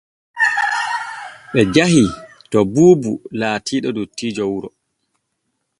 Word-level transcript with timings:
Ɓe 1.51 1.61
jahii 1.73 2.07
to 2.51 2.57
Buubu 2.73 3.11
laatiiɗo 3.39 3.89
dottiijo 3.97 4.43
wuro. 4.51 4.69